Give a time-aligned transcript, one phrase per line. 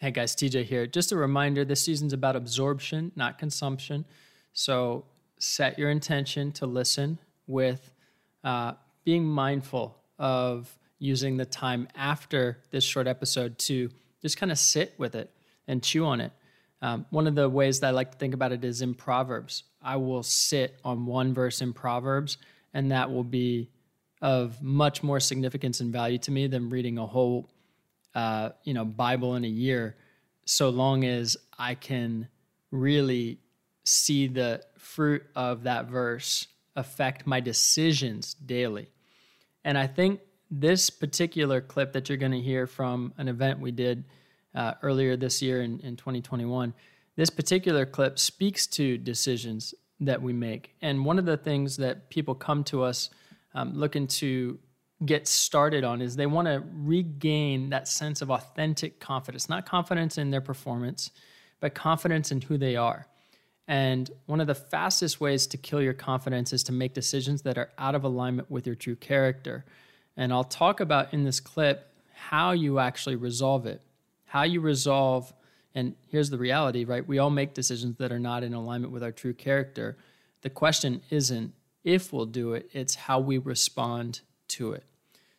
[0.00, 0.86] Hey guys, TJ here.
[0.86, 4.04] Just a reminder this season's about absorption, not consumption.
[4.52, 5.06] So
[5.40, 7.90] set your intention to listen with
[8.44, 8.74] uh,
[9.04, 13.90] being mindful of using the time after this short episode to
[14.22, 15.32] just kind of sit with it
[15.66, 16.30] and chew on it.
[16.80, 19.64] Um, one of the ways that I like to think about it is in Proverbs.
[19.82, 22.38] I will sit on one verse in Proverbs,
[22.72, 23.68] and that will be
[24.22, 27.50] of much more significance and value to me than reading a whole
[28.14, 29.96] uh, you know Bible in a year,
[30.44, 32.28] so long as I can
[32.70, 33.38] really
[33.84, 38.90] see the fruit of that verse affect my decisions daily.
[39.64, 43.70] And I think this particular clip that you're going to hear from an event we
[43.70, 44.04] did
[44.54, 46.72] uh, earlier this year in, in 2021,
[47.16, 50.74] this particular clip speaks to decisions that we make.
[50.80, 53.10] And one of the things that people come to us
[53.54, 54.58] um, looking to
[55.04, 60.18] get started on is they want to regain that sense of authentic confidence, not confidence
[60.18, 61.10] in their performance,
[61.60, 63.06] but confidence in who they are.
[63.68, 67.58] And one of the fastest ways to kill your confidence is to make decisions that
[67.58, 69.64] are out of alignment with your true character.
[70.16, 73.82] And I'll talk about in this clip how you actually resolve it,
[74.24, 75.32] how you resolve.
[75.74, 77.06] And here's the reality, right?
[77.06, 79.96] We all make decisions that are not in alignment with our true character.
[80.40, 81.52] The question isn't
[81.84, 84.84] if we'll do it, it's how we respond to it.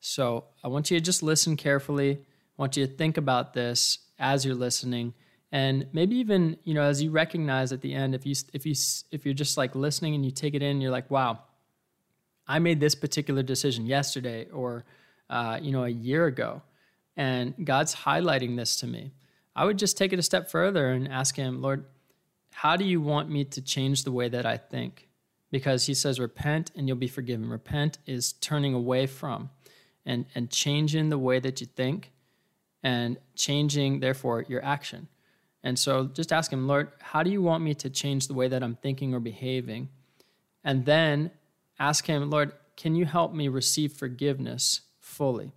[0.00, 2.12] So I want you to just listen carefully.
[2.12, 5.14] I want you to think about this as you're listening,
[5.50, 8.74] and maybe even you know as you recognize at the end, if you if you
[9.10, 11.40] if you're just like listening and you take it in, you're like, wow,
[12.46, 14.84] I made this particular decision yesterday or
[15.30, 16.62] uh, you know a year ago,
[17.16, 19.12] and God's highlighting this to me.
[19.54, 21.84] I would just take it a step further and ask Him, Lord,
[22.50, 25.08] how do you want me to change the way that I think?
[25.52, 27.48] Because he says, Repent and you'll be forgiven.
[27.48, 29.50] Repent is turning away from
[30.04, 32.10] and, and changing the way that you think
[32.82, 35.06] and changing, therefore, your action.
[35.62, 38.48] And so just ask him, Lord, how do you want me to change the way
[38.48, 39.90] that I'm thinking or behaving?
[40.64, 41.30] And then
[41.78, 45.52] ask him, Lord, can you help me receive forgiveness fully?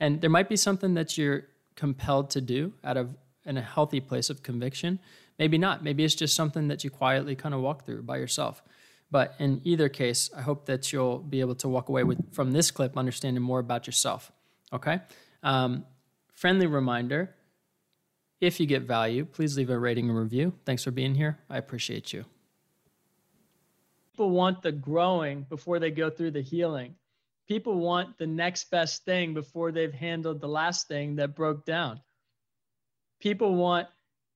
[0.00, 1.44] And there might be something that you're
[1.76, 3.14] compelled to do out of
[3.44, 4.98] in a healthy place of conviction.
[5.38, 5.84] Maybe not.
[5.84, 8.62] Maybe it's just something that you quietly kind of walk through by yourself.
[9.10, 12.52] But in either case, I hope that you'll be able to walk away with from
[12.52, 14.32] this clip understanding more about yourself.
[14.72, 15.00] Okay.
[15.42, 15.84] Um,
[16.32, 17.34] friendly reminder:
[18.40, 20.54] if you get value, please leave a rating and review.
[20.64, 21.38] Thanks for being here.
[21.48, 22.24] I appreciate you.
[24.12, 26.94] People want the growing before they go through the healing.
[27.46, 32.00] People want the next best thing before they've handled the last thing that broke down.
[33.20, 33.86] People want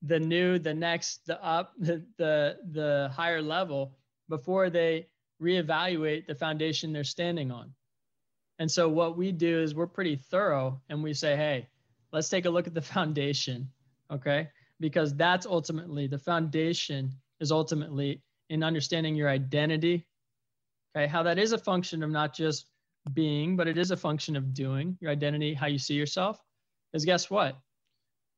[0.02, 3.97] the new, the next, the up, the the, the higher level
[4.31, 5.07] before they
[5.43, 7.75] reevaluate the foundation they're standing on.
[8.59, 11.69] And so what we do is we're pretty thorough and we say, hey,
[12.13, 13.69] let's take a look at the foundation,
[14.11, 14.49] okay?
[14.79, 20.07] Because that's ultimately the foundation is ultimately in understanding your identity,
[20.97, 21.07] okay?
[21.07, 22.67] How that is a function of not just
[23.12, 26.39] being, but it is a function of doing your identity, how you see yourself.
[26.93, 27.59] Is guess what?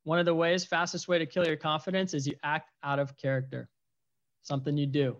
[0.05, 3.17] One of the ways, fastest way to kill your confidence is you act out of
[3.17, 3.69] character,
[4.43, 5.17] something you do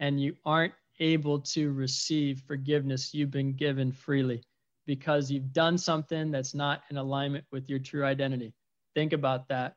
[0.00, 4.42] and you aren't able to receive forgiveness you've been given freely
[4.86, 8.52] because you've done something that's not in alignment with your true identity.
[8.94, 9.74] Think about that.